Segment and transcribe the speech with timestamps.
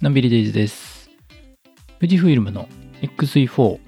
[0.00, 1.10] ナンビリデイズです。
[2.00, 2.66] 富士フイルムの
[3.02, 3.78] XE4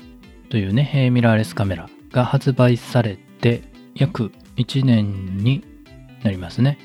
[0.51, 3.62] というね、ミラーレスカメラが発売されて
[3.95, 5.65] 約1年に
[6.23, 6.77] なりますね。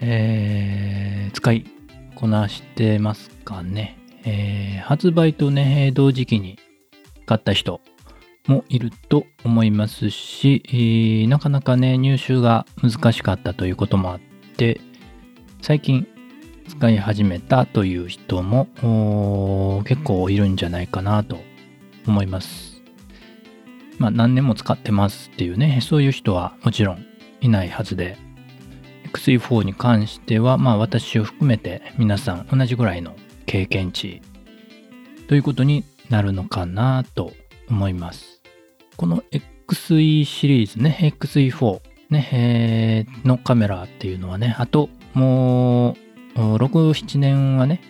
[0.00, 1.66] えー使い
[2.14, 3.98] こなしてますかね。
[4.24, 6.58] えー発売とね、同時期に
[7.26, 7.82] 買った人
[8.46, 14.20] もいると思いますし、えーなかなかね、入手が難しかったということもあっ
[14.56, 14.80] て、
[15.62, 16.08] 最近
[16.66, 18.66] 使い始めたという人も
[19.86, 21.38] 結構いるんじゃないかなと
[22.04, 22.82] 思います。
[23.98, 27.06] まあ何年も使ってますっていうね、そういう人はもちろん
[27.40, 28.18] いないはずで、
[29.12, 33.14] XE4 に関してはまあ私を含めて皆さん同じぐらいの
[33.46, 34.20] 経験値
[35.28, 37.32] ということになるのかなと
[37.70, 38.42] 思います。
[38.96, 39.22] この
[39.68, 45.94] XE シリーズね、XE4 ね、えーのカメラっていうのはね、あともう
[46.34, 46.58] 6、
[46.90, 47.80] 7年はね、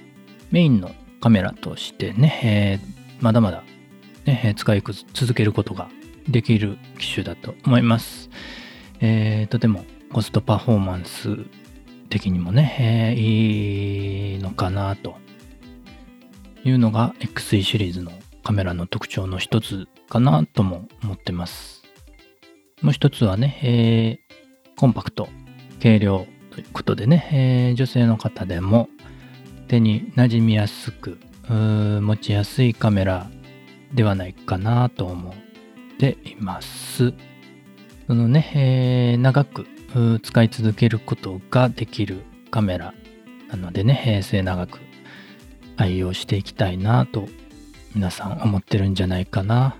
[0.51, 3.63] メインのカメラとしてね、えーまだまだ、
[4.25, 4.83] ね、使い
[5.15, 5.89] 続けることが
[6.29, 8.31] できる機種だと思います。
[9.01, 11.37] えーとてもコストパフォーマンス
[12.11, 15.17] 的にもね、えーいいのかなと
[16.65, 18.11] いうのが XE シリーズの
[18.43, 21.85] カメラの特徴の一つかなとも思ってます。
[22.81, 24.33] もう一つはね、えー
[24.77, 25.29] コンパクト、
[25.81, 28.89] 軽量ということでね、えー女性の方でも
[29.69, 33.31] 手に馴染みやすく持ちやすいカメラ
[33.95, 35.35] ではないかなと思っ
[35.99, 37.15] ています。
[38.07, 39.67] そのね、えー長く
[40.23, 42.93] 使い続けることができるカメラ
[43.49, 44.79] なのでね、えー末長く
[45.79, 47.29] 愛用していきたいなと
[47.95, 49.77] 皆さん思ってるんじゃないかな。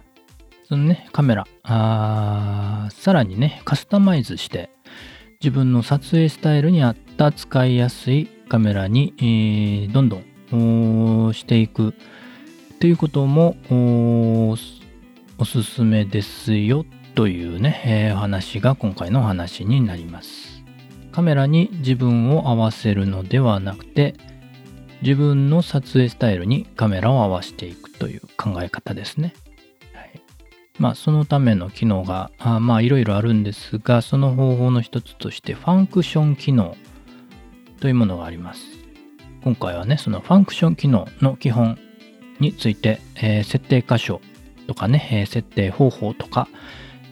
[0.69, 4.71] そのね、カメラ、あさらにね、カスタマイズして
[5.43, 11.95] 自分の撮影スタイルに合った使いやすいカメラに、えーどんどんしていく
[12.79, 16.87] ということもおすすめですよ
[17.17, 20.63] というね、えー話が今回の話になります。
[21.11, 24.15] カメラに自分を合わせるのではなくて
[25.03, 29.35] 自分の撮影スタイルにカメラを合わせていくという考え方ですね。
[30.79, 36.77] まあそのための機能があまあいろいろあるんですがその方法の一つとしてファンクション機能
[37.81, 38.63] というものがあります。
[39.45, 41.79] 今回はねそのファンクション機能の基本
[42.41, 44.21] について、えー設定箇所
[44.67, 46.49] とかね、えー設定方法とか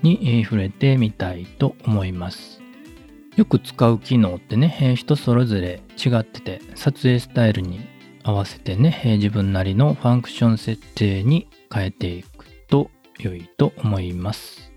[0.02, 2.60] に、えー触れてみたいと思います。
[3.36, 7.80] よく使う機能ってね、えー人それぞれ違ってて撮影スタイルに
[8.22, 12.29] 合わせてね、えー自分なりのファンクション設定に変えていく
[13.22, 14.72] 良いと思います。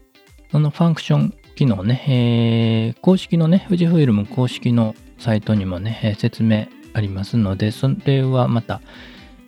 [0.52, 8.82] そのファンクション機能ね、えー公式のね、富士フイルム公式のサイトにもね、え説明ありますので、それはまた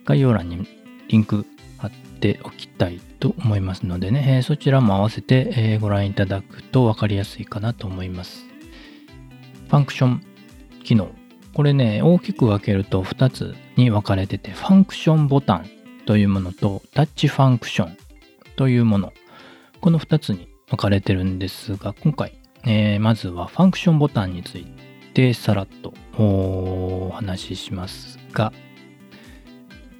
[0.04, 0.66] 概要欄に
[1.08, 1.46] リンク
[1.78, 8.44] 貼っておきたいと思いますのでね、えそちらも合わせて、えご覧いただくと分かりやすいかなと思います。
[9.68, 10.22] ファンクション
[10.84, 11.10] 機能。
[11.54, 15.70] これね、大きく分けると2つに分かれてて、ファンクションボタン
[16.04, 17.96] というものとタッチファンクション
[18.56, 19.12] というもの。
[19.80, 22.32] この2つに分かれてるんですが、今回、
[22.64, 24.66] えーまずはファンクションボタンについ
[25.14, 28.52] てさらっとお話ししますが、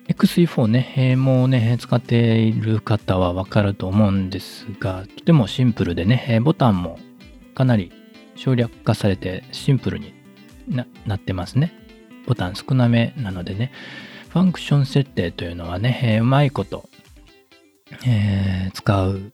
[0.09, 6.99] XE4 ね、えーもうね、使っている方はわかると思うんですが、とてもシンプルでね、えーボタンも
[7.55, 7.93] かなり
[8.37, 10.15] 省略化されてシンプルに
[10.69, 11.73] ななってますね。
[12.27, 13.73] ボタン少なめなのでね、
[14.31, 16.89] ファンクション設定というのはね、えーうまいこと、
[18.07, 19.33] えー使う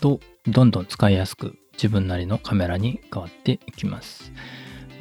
[0.00, 4.32] とどんどん使いやすく自分なりのカメラに変わっていきます。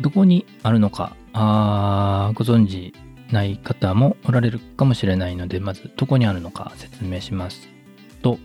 [0.01, 2.93] どこにあるのかあご存知
[3.31, 7.67] ない方もおられるかもしれないのでまずどこにあるのか説明します
[8.21, 8.37] と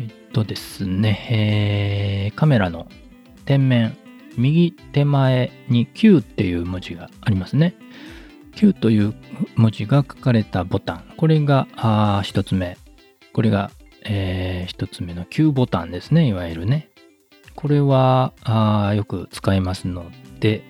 [0.00, 2.86] えっとですね、えーカメラの
[3.44, 3.96] 天面
[4.36, 7.74] 右手前に Q っていう文字がありますね。
[8.54, 9.14] Q という
[9.54, 11.04] 文字が書かれたボタン。
[11.16, 12.76] これがあー一つ目。
[13.36, 13.70] これが、
[14.06, 16.26] えー一つ目の Q ボタンですね。
[16.26, 16.88] いわゆるね。
[17.54, 20.10] これはあよく使いますの
[20.40, 20.64] で、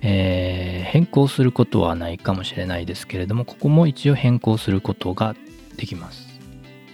[0.00, 5.36] えー変更することはないかもしれないですけれどもここも一応変更することが
[5.76, 6.26] できます。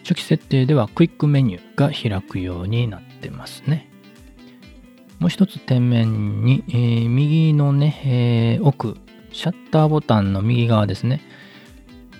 [0.02, 3.88] 初期設定ではクイックメニューが開くようになってますね。
[5.20, 8.98] もう一つ天面に、えー右のね、えー奥
[9.32, 11.22] シャッターボタンの右側ですね。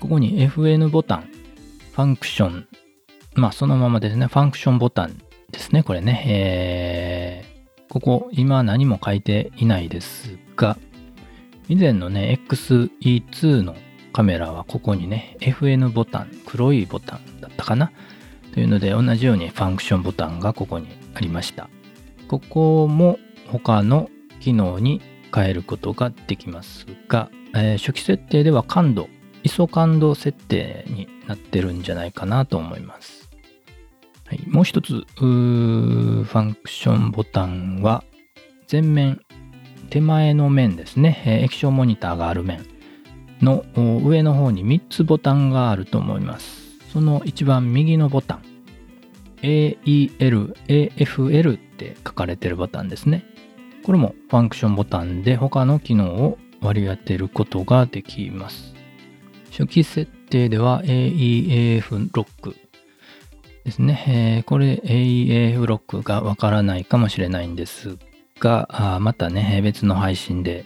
[0.01, 1.29] ここに FN ボタン
[1.93, 2.68] ファンクション
[3.39, 5.19] まあそのままですねファンクションボタン
[5.51, 7.59] ですねこれね、えー
[7.89, 10.77] ここ今何も書いていないですが
[11.69, 13.77] 以前のね、XE2 の
[14.15, 17.93] カメラはここにね、FN ボタン、黒いボタンだったかな？
[18.55, 21.69] というので、同じようにファンクションボタンがここにありました。
[22.27, 23.19] ここも
[23.49, 24.09] 他の
[24.41, 25.03] 機能に
[25.35, 29.09] 変えることができますが、えー、初期設定では感度、
[29.45, 33.28] ISO 感度設定になってるんじゃないかなと思います。
[34.29, 38.05] はい、もう一つ、ファンクションボタンは
[38.71, 39.23] 前面、
[39.89, 42.67] 手前の面ですね、えー、液晶モニターがある面
[43.41, 43.65] の
[44.05, 46.77] 上の方に3つボタンがあると思います。
[46.93, 48.43] その一番右のボタン、
[49.41, 53.25] AEL、AFL って書かれてるボタンですね。
[53.83, 58.75] これもファンクションボタンで他の機能を割り当てることができます。
[59.53, 62.57] 初期設定では AEAF ロック
[63.69, 64.05] ですね。
[64.09, 67.99] えー、これ AEAF ロックがわからないかもしれないんです
[68.41, 70.65] があ、またね、別の配信で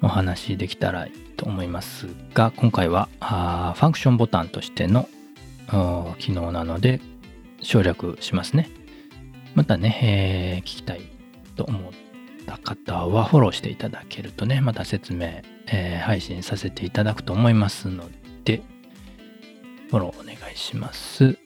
[0.00, 5.06] お話できたらいいと思いますが、今回はファンクションボタンとしての
[6.18, 7.00] 機能なので
[7.60, 8.70] 省略しますね。
[9.54, 11.02] またね、えー、聞きたい
[11.56, 11.92] と思っ
[12.46, 18.08] た方はフォローしていただけるとね、また説明、えー、配信させていただくと思いますの
[18.44, 18.62] で、
[19.90, 21.43] フォローお願いします。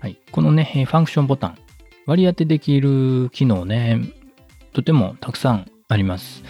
[0.00, 0.18] はい。
[0.30, 1.58] このね、ファンクションボタン、
[2.06, 4.00] 割り当てできる機能ね、
[4.72, 6.44] とてもたくさんあります。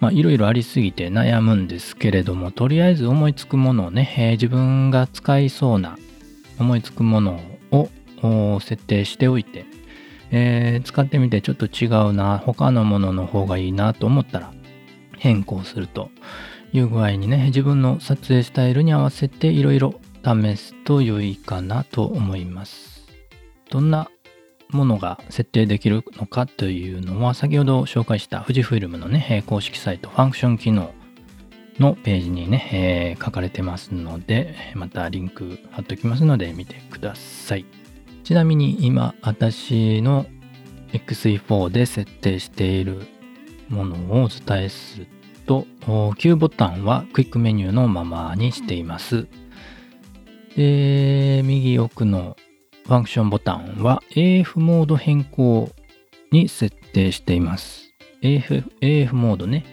[0.00, 5.96] まあ、いろいろありすぎて悩むんですけれども、とりあえず思いつくものをね、え、自分が使いそうな
[6.58, 7.40] 思いつくもの
[7.70, 9.64] を設定しておいて、
[10.30, 14.52] えー、使ってみてちょっと違うな、他のものの方がいいなと思ったら
[15.18, 16.10] 変更すると
[16.72, 19.94] いう具合にね、自分の撮影スタイルに合わせていろいろ
[20.24, 22.91] 試すと良いかなと思います。
[23.72, 24.10] どんな
[24.68, 30.92] ものが設定できるのかというのは先ほど紹介した富士フイルムのね、公式サイトファンクション機能
[31.78, 37.64] のページにね、えー、書かれてますので、またリンク貼っておきますので見てください。
[38.24, 40.26] ちなみに今、私の
[40.92, 43.06] XE4 で設定している
[43.70, 45.06] ものをお伝えする
[45.46, 45.66] と、
[46.18, 49.28] Q ボタンはクイックメニューのままにしています。
[50.56, 52.36] で、右奥の
[52.84, 55.70] ファンクションボタンは AF モード変更
[56.32, 57.92] に設定しています。
[58.22, 59.64] AF, AF モードね。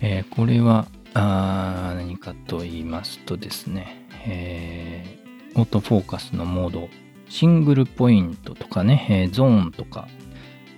[0.00, 6.88] えー、これはあ何かと言いますとですね、えー、オートフォーカスのモード、
[7.28, 10.06] シングルポイントとかね、えー、ゾーンとか、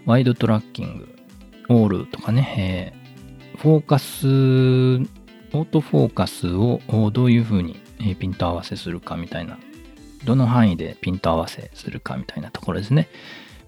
[0.06, 1.16] ワイドトラッキング、
[1.68, 6.80] オールとかね、えー、フォーカス、オートフォーカスを
[7.12, 7.80] どういう風に
[8.18, 9.58] ピント合わせするかみたいな、
[10.24, 13.08] どの範囲でピント合わせするかみたいなところですね。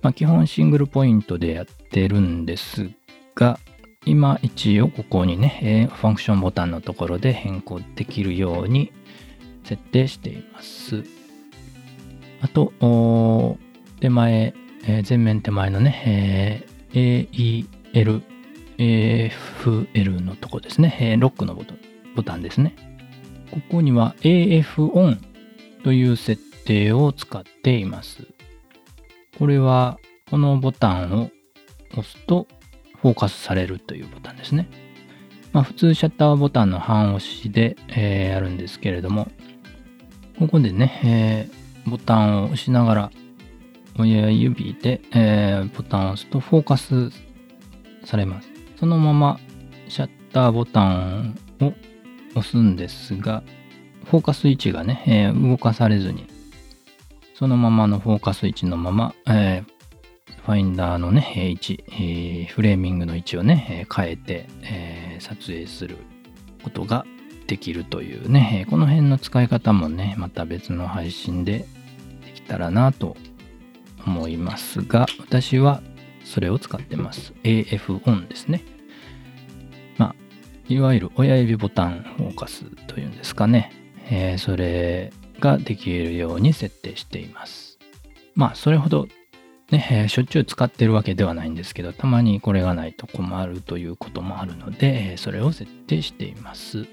[0.02, 2.90] まあ、基本シングルポイントでやってるんです
[3.34, 3.58] が、
[4.06, 8.92] 今一応ここにね、ファンクションボタンのところで変更できるように
[9.64, 11.04] 設定しています。
[12.40, 12.72] あと、
[14.00, 14.54] 手前
[14.86, 16.64] え、前面手前のね
[16.94, 18.22] え、AEL、
[18.78, 21.54] AFL のとこですね、ロックの
[22.16, 22.74] ボタンですね。
[23.50, 25.20] ここには AF オン
[25.82, 28.26] という設定を使っています。
[29.38, 29.98] これは
[30.30, 31.30] このボタンを
[31.92, 32.46] 押すと
[33.00, 34.68] フォーカスされるというボタンですね。
[35.52, 39.28] まあ、普通シャッターボタンの半押しで、えー、やるんですけれども、
[40.38, 43.10] ここでね、えー、ボタンを押しながら、
[43.98, 47.10] 親指で、えー、ボタンを押すとフォーカス
[48.04, 48.48] されます。
[48.78, 49.40] そのまま
[49.88, 51.72] シャッターボタンを
[52.36, 53.42] 押すんですが、
[54.04, 56.26] フォーカス位置がね、えー、動かされずに、
[57.34, 59.80] そのままのフォーカス位置のまま、えー、
[60.44, 61.84] ファインダーのね、位置、
[62.50, 65.96] フレーミングの位置をね、変えて、え撮影する
[66.62, 67.04] ことが
[67.46, 71.66] できるというね、この辺の使い方もね、また別の配信で
[72.24, 73.16] できたらなと
[74.06, 75.82] 思いますが、私は
[76.24, 77.32] それを使ってます。
[77.42, 78.62] AF オンですね。
[79.98, 80.14] まあ、
[80.68, 83.72] いわゆる親指ボタンフォーカスというんですかね。
[84.10, 87.78] えー、それができるように設定しています。
[88.34, 89.06] まあ、それほど
[89.70, 96.86] ね、え、しょっちゅう使ってるわけではないんですけど、たまにこれがないと困るということもあるので、え、それを設定しています。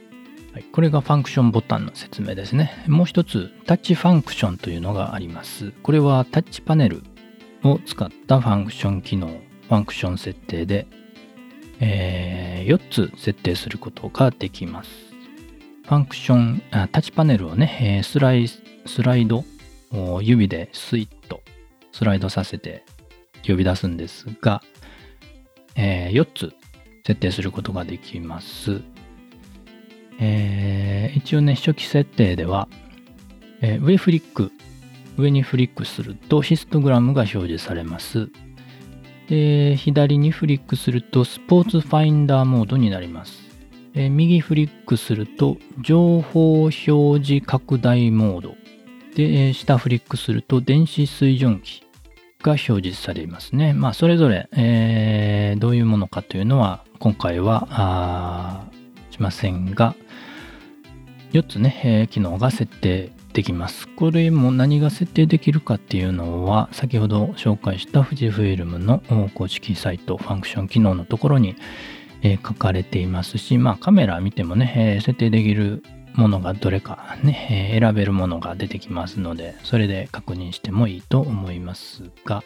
[0.54, 2.84] はい、これがファンクションボタンの説明ですね。
[2.88, 5.72] もう一つ、タッチファンクションというのがあります。
[5.84, 7.02] これはタッチパネル
[7.64, 10.86] を使ったファンクション機能、ファンクション設定で、
[11.80, 15.07] えー、4つ設定することができます。
[15.88, 19.46] ファンクション、あタッチパネルをね、スライスライド、
[20.22, 21.42] 指でスイッと
[21.94, 22.84] スライドさせて
[23.48, 24.62] 呼び出すんですが、
[25.78, 26.54] えー、4つ
[27.06, 28.82] 設定することができます。
[30.20, 32.68] えー、一応ね、初期設定では、
[33.62, 34.52] えー、上フリック、
[35.18, 38.28] 上にフリックするとヒストグラムが表示されます。
[39.30, 43.47] で、左にフリックするとスポーツファインダーモードになります。
[43.98, 46.72] え、右フリックすると情報表
[47.26, 48.56] 示拡大モード。
[49.16, 51.82] で、え下フリックすると電子水準機
[52.44, 53.74] が表示されますね。
[53.74, 58.68] まあ、それぞれ、えー、どういうものかというのは今回は
[59.10, 59.96] しませんが、
[61.34, 63.88] 4つね、えー、機能が設定できます。
[63.88, 69.02] これも何が設定できるかっていうのは、先ほど紹介した富士フイルムの
[69.34, 71.56] 公式サイト、ファンクション機能のところに、
[72.34, 75.84] え、書かれていますし、まあカメラ見てもね、え、設定できる
[76.16, 82.44] ものがどれかね、え、選べるものが出てきますので、それで確認してもいいと思いますが、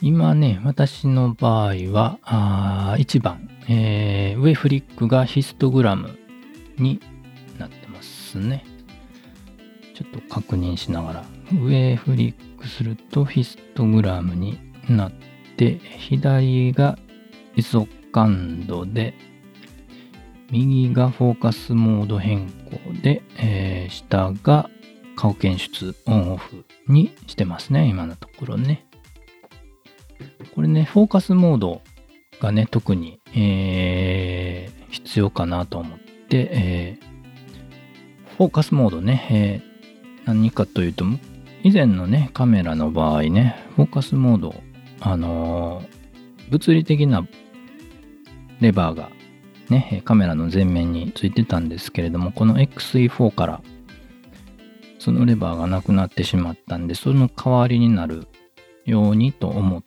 [0.00, 6.18] 今ね、私の場合は、あ1番、えー、上フリックがヒストグラム
[6.76, 7.00] に
[7.58, 8.64] なってますね。
[9.94, 14.58] ちょっと確認しながら、上フリックするとヒストグラムに
[14.88, 15.12] なっ
[15.56, 16.98] て、左が
[18.14, 19.12] 感度で、
[20.52, 24.70] 右がフォーカスモード変更で、えー、下が
[25.16, 28.86] 顔検出オンオフにしてますね、今のところね。
[30.54, 31.82] これね、フォーカスモード
[32.40, 41.04] がね、特に、えー、必要かなと思って、えー、フォーカスモードね、えー、何かというと、
[41.64, 44.54] 以前のね、カメラの場合ね、フォーカスモード、
[45.00, 47.26] あのー、物理的な
[48.60, 49.10] レバーが
[49.70, 53.62] ね、カメラの前面についてたんですけれども、この XE4 から
[54.98, 58.26] そのレバーがなくなってしまったんで、その代わりになる
[58.84, 59.82] ようにと思っ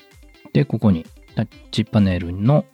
[0.54, 1.06] て、ここに
[1.36, 2.66] タッチパネルの、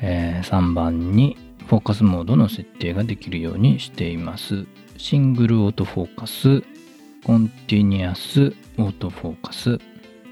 [0.00, 4.66] えー、3番にフォーカスモードの設定ができるようにしています。
[4.96, 6.62] シングルオートフォーカス、
[7.24, 9.78] コンティニアスオートフォーカス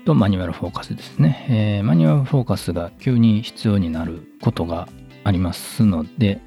[0.09, 1.47] とマニュアルフォーカスですね。
[1.51, 4.89] えー、マニュアルフォーカスが急に必要になることが
[5.23, 6.41] ありますので、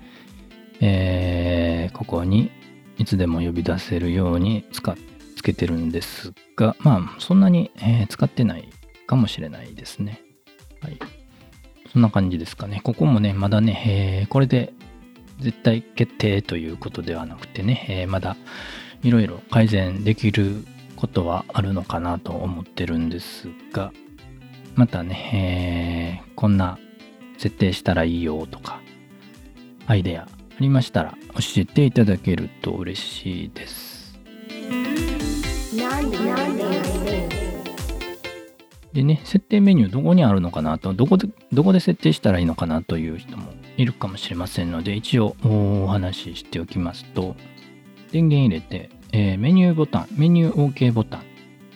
[0.79, 2.49] えー、ここに
[2.97, 4.95] いつでも呼び出せるように使っ
[5.35, 8.67] つけてるんですが、まあ、そんなに、えー、使ってない
[9.05, 10.23] かもしれないですね。
[10.81, 10.97] はい。
[11.93, 12.81] そんな感じですかね。
[12.83, 14.73] ここもね、まだね、えー、これで
[15.39, 18.37] 絶対決定ということではなくてね、え、まだ
[19.03, 20.65] いろいろ改善できる
[21.01, 23.91] ことはあるのかなと思ってるんですが、
[24.75, 26.77] またね、えー、こんな
[27.39, 28.79] 設定したらいいよとか、
[29.87, 30.27] アイデアあ
[30.59, 34.15] りましたら教えていただけると嬉しいです。
[38.93, 47.35] でね、設定メニューどこにあるのかなと、どこで、どこで設定したらいいのかなという人もいるかもしれませんので、一応お話ししておきますと、
[48.11, 51.23] 電源入れて、えー、メニューボタン、メニュー OK ボタン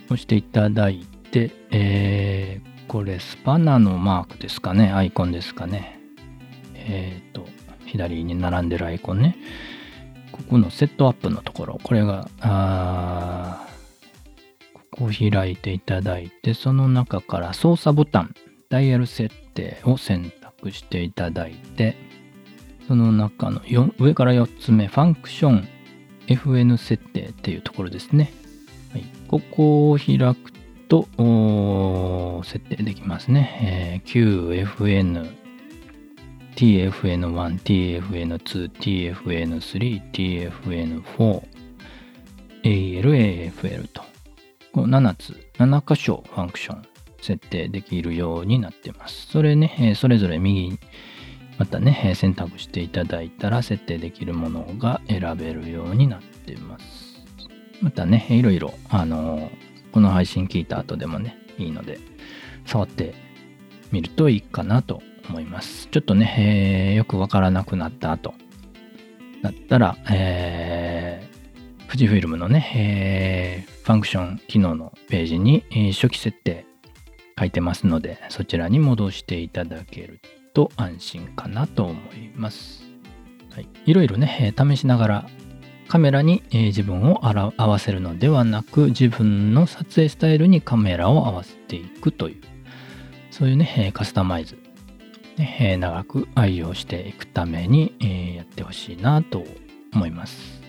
[0.05, 5.99] 押していただいて、えー、これスパナのマークですかね、アイコンですかね。
[6.75, 7.45] えっ、ー、と、
[7.85, 9.35] 左に並んでるアイコンね。
[10.31, 13.67] ここのセットアップのところ、これが、あ
[14.73, 18.35] ここを開いていただいて、その中から操作ボタン、
[18.69, 21.95] ダイヤル設定を選択していただいて、
[22.87, 23.61] その中の
[23.97, 25.67] 上から4つ目、ファンクション
[26.27, 28.33] FN 設定っていうところですね。
[28.91, 30.51] はい、ここを開く
[30.87, 31.07] と
[32.43, 34.01] 設定できますね。
[34.05, 35.35] えー、QFN、
[36.55, 41.43] TFN1、TFN2、TFN3、TFN4、
[42.63, 44.01] AL、AFL と、
[44.71, 46.83] この7つ、7箇所ファンクション
[47.21, 49.27] 設定できるようになってます。
[49.27, 50.77] それね、それぞれ右
[51.57, 57.23] またね、選択していただいたら設定できるものが選べるようになっています。
[57.81, 59.49] またね、いろいろ、あの
[59.91, 61.99] この配信聞いた後でもね、いいので、
[62.65, 63.13] 触って
[63.91, 65.87] みるといいかなと思います。
[65.87, 68.33] ちょっとね、えー、よくわからなくなった後
[69.41, 76.65] だったら、えー、富士フィルムのね、えー、ファンクション機能のページに、初期設定
[77.39, 82.83] 書いてますので、そちらに戻していただけるとと安心かなと思います。
[83.51, 85.29] はい、いろいろね、試しながら
[85.87, 92.41] カメラに、え、自分を合わせるのではなく自分の撮影スタイルにカメラを合わせていくという
[93.29, 94.57] そういうね、え、カスタマイズ、
[95.37, 99.43] ね、長く愛用していくために、え、やってほしいなと
[99.93, 100.61] 思います。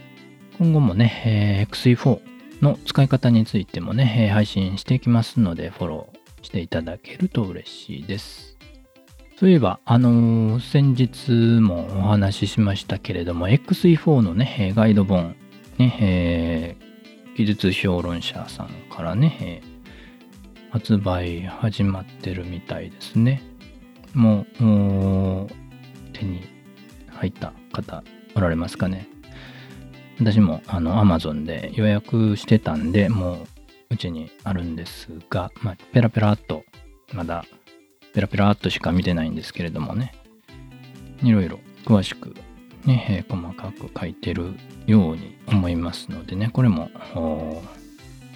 [0.58, 2.20] 今後もね、え、XE4
[2.62, 8.45] の使い方についてもね、配信していきますのでフォローしていただけると嬉しいです。
[9.38, 15.36] そういえば、あのー先日もお話ししましたけれども、XE4 のね、ガイド本、
[15.78, 16.86] ね、えー
[17.36, 19.76] 技術評論者さんからね、えー
[20.70, 23.42] 発売始まってるみたいですね。
[24.14, 25.48] もう、もう
[26.12, 26.42] 手に
[27.08, 28.02] 入った方
[28.34, 29.06] おられますかね。
[30.20, 33.34] 私もあの Amazon で予約してたんで、も
[33.90, 36.64] ううちにあるんですが、まあ、ペラペラっと、
[37.12, 37.44] まだ
[38.16, 40.14] ペラペラっとしか見てないんですけれどもね、
[41.22, 42.34] いろいろ詳しく、
[42.86, 44.54] ね、細かく書いてる
[44.86, 46.88] ように思いますのでね、これも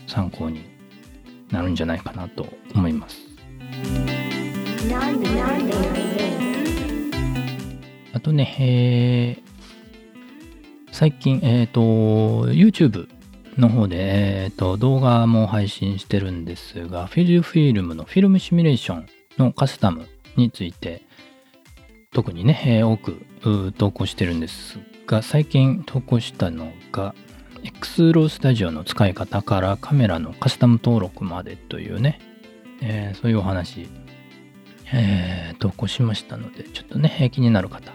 [0.07, 0.67] 参考に
[1.51, 3.21] なるんじゃないかなと思います。
[8.13, 9.51] あとね、えー
[10.93, 11.81] 最近、えっ、と、
[12.49, 13.09] YouTube
[13.57, 13.97] の方で、
[14.45, 19.07] えーと、動画も配信してるんですが、フィルフィルムのフィルムシミュレーション
[19.39, 21.03] のカスタムについて、
[22.13, 27.15] 特にね、えー多く投稿してるんですが、最近投稿したのが、
[27.63, 32.21] X ロースタジオの使い方からカメラのカスタム登録までというね、
[32.83, 33.89] えーそういうお話、
[34.93, 37.93] えー投稿しましたので、ちょっとね、気になる方、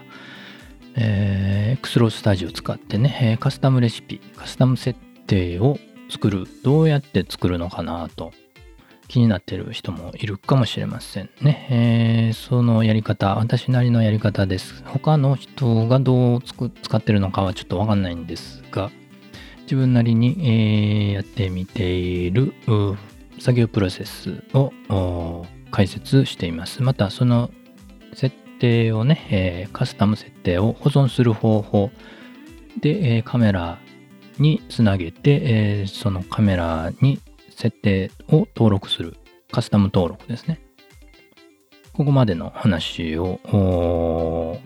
[0.94, 5.78] えー、X ロースタジオ使ってね、カスタムレシピ、カスタム設定を
[6.08, 8.32] 作る、どうやって作るのかなと
[9.08, 11.66] 気になってる人もいるかもしれませんね。
[11.70, 14.82] えーそのやり方、私なりのやり方です。
[14.84, 18.90] 他の人がどう使ってるのかはちょっとわかんないんですが、
[19.62, 22.52] 自分なりに、えーやってみている
[23.38, 24.72] 作業プロセスを
[25.70, 26.82] 解説しています。
[26.82, 27.50] また、その
[28.14, 31.90] 設定をね、えーカスタム設定を保存する方法
[32.80, 33.78] で、えカメラ
[34.38, 37.20] につなげて、えそのカメラに
[37.56, 39.16] 設定を登録する
[39.50, 40.60] カスタム登録ですね。
[41.94, 43.40] ここまでの話を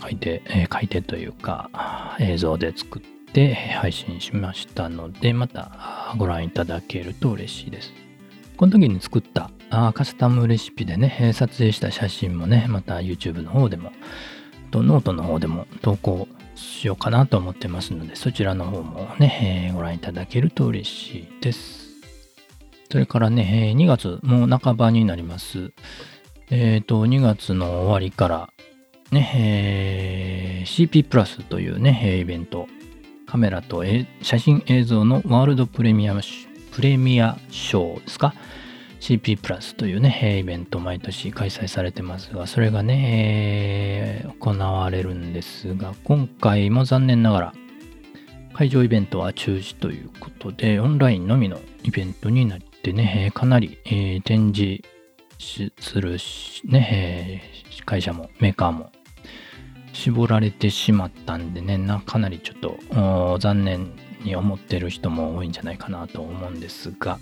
[0.02, 1.70] 書いて、えー書いてというか
[2.18, 7.92] 映像で作って配信しましたので、またご覧いただけると嬉しいです。
[8.56, 13.92] この時に作ったあカスタムレシピでね、撮影した写真もね、また YouTube の方でも、
[14.72, 21.89] とノートの方でも投稿しようかなと思ってますので、そちらの方もね、えーご覧いただけると嬉しいです。
[22.90, 25.70] それからね、2月もう半ばになります。
[26.50, 28.52] えっ、と、2月の終わりから、
[29.12, 32.66] ね、えー CP プラスというね、イベント、
[33.26, 33.84] カメラと
[34.22, 36.16] 写真映像のワールドプレミア
[36.72, 38.34] プレミア賞ですか
[39.00, 47.54] ？CP プラスというね、イベント毎年開催されてますが、それがね、えー行われるんですが、今回も残念ながら
[48.52, 54.82] 会場イベントは中止ということで、オンラインのみのイベントになりってね、かなり、えー展示
[55.78, 56.16] する
[56.64, 58.90] ね、えー会社もメーカーも
[59.92, 63.92] 絞られてしまったんでね、なかなりちょっと残念
[64.24, 67.18] に思ってる人も多いんじゃないかなと思うんですが、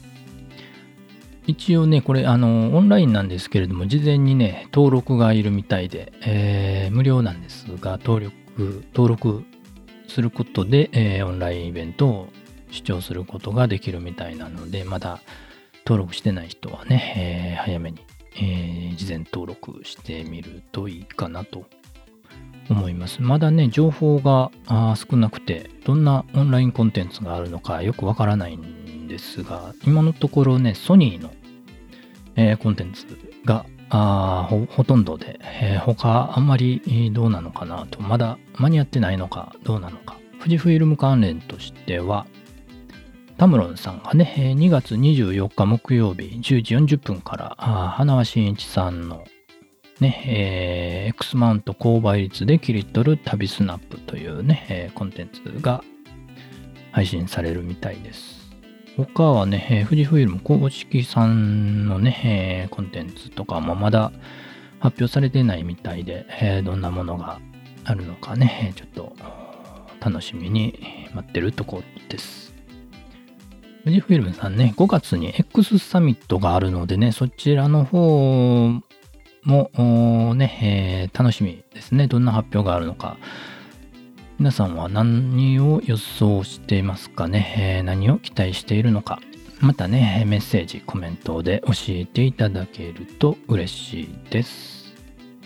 [1.49, 9.45] 一応ね、これ、あの、オンラインなんですけれども、事前にね、登録がいるみたいで、えー無料なんですが、登録、登録
[10.07, 12.29] することで、えーオンラインイベントを
[12.71, 15.21] 視聴することができるみたいなので、まだ
[15.89, 17.99] 登録してない人はね、えー早めに、
[18.37, 21.65] えー事前登録してみるといいかなと
[22.69, 23.23] 思います。
[23.23, 24.51] まだね、情報が
[24.97, 31.31] 少なくて、どんなオンラインコンテンツがあるのかよくわからないんですが、今のところね、ソニーの、
[32.37, 33.07] えーコンテンツ
[33.47, 40.19] があほほとんどで、えー他あんまりどうなのかなと、まだ間に合ってないのかどうなのか。
[40.39, 42.27] 富士フイルム関連としては、
[43.39, 49.25] タムロンさんがね、2月24日木曜日10時40分から、花輪真一さんの
[50.01, 55.85] ね、えー X マウント高倍率で切り取る旅スナップというね、えーコンテンツが
[56.91, 58.39] 配信されるみたいです。
[58.97, 64.11] 他はね、えー富士フイルム公式さんのね、えーコンテンツとかもまだ
[64.81, 67.41] 発表されてないみたいで、えーどんなものが
[67.85, 69.15] あるのかね、ちょっと
[70.01, 72.48] 楽しみに待ってるところです。
[73.89, 78.69] 富士フイルムさんね、5月に X サミットがあるのでね、そちらの方
[79.45, 82.07] もね、えー楽しみですね。
[82.07, 83.17] どんな発表があるのか。
[84.39, 89.21] 皆さんは何を予想していますかね、えー何を期待しているのか。
[89.61, 94.93] またね、メッセージ、コメントで教えていただけると嬉しいです。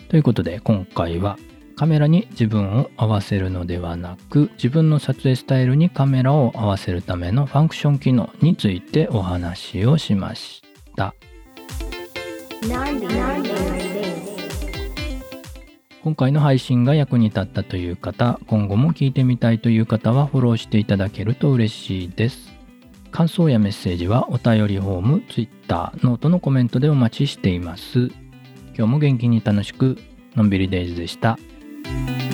[0.09, 1.39] ということで、今回は
[1.83, 10.63] カメラに自分を合わせるのではなく、自分の撮影スタイルにカメラを合わせるためのファンクション機能についてお話をしまし
[10.95, 11.13] た。
[16.05, 22.53] 今回の配信が役に立ったという方、今後も聞いてみたいという方はフォローしていただけると嬉しいです。
[23.11, 28.07] 感想やメッセージはお便りフォーム、Twitter、ノートのコメントでお待ちしています。
[28.77, 29.99] 今日も元気に楽しく、
[30.37, 31.41] のんびりデイズでした。
[31.83, 32.32] Bye.